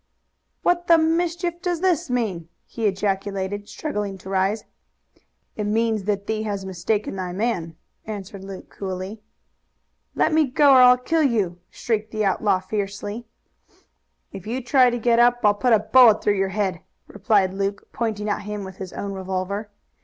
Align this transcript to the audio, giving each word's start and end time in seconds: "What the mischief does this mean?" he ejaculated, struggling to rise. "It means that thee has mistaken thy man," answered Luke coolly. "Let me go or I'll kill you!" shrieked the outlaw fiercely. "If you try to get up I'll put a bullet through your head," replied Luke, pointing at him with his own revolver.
"What 0.63 0.87
the 0.87 0.97
mischief 0.97 1.61
does 1.61 1.79
this 1.81 2.09
mean?" 2.09 2.49
he 2.65 2.87
ejaculated, 2.87 3.69
struggling 3.69 4.17
to 4.17 4.31
rise. 4.31 4.63
"It 5.55 5.65
means 5.65 6.05
that 6.05 6.25
thee 6.25 6.41
has 6.41 6.65
mistaken 6.65 7.15
thy 7.17 7.33
man," 7.33 7.75
answered 8.07 8.43
Luke 8.43 8.67
coolly. 8.71 9.21
"Let 10.15 10.33
me 10.33 10.47
go 10.47 10.71
or 10.71 10.81
I'll 10.81 10.97
kill 10.97 11.21
you!" 11.21 11.59
shrieked 11.69 12.09
the 12.09 12.25
outlaw 12.25 12.61
fiercely. 12.61 13.27
"If 14.31 14.47
you 14.47 14.63
try 14.63 14.89
to 14.89 14.97
get 14.97 15.19
up 15.19 15.41
I'll 15.43 15.53
put 15.53 15.71
a 15.71 15.77
bullet 15.77 16.23
through 16.23 16.33
your 16.33 16.49
head," 16.49 16.81
replied 17.05 17.53
Luke, 17.53 17.87
pointing 17.93 18.27
at 18.27 18.41
him 18.41 18.63
with 18.63 18.77
his 18.77 18.93
own 18.93 19.13
revolver. 19.13 19.69